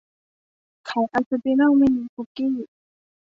[0.89, 2.55] ขายอาร์เซน่อลมินิคุกกี้